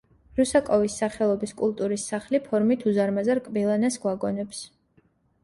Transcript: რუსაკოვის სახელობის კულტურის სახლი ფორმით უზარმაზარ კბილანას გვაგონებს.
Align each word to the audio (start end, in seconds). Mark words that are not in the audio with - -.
რუსაკოვის 0.37 0.95
სახელობის 1.01 1.53
კულტურის 1.59 2.05
სახლი 2.13 2.41
ფორმით 2.47 2.87
უზარმაზარ 2.93 3.43
კბილანას 3.51 4.01
გვაგონებს. 4.09 4.65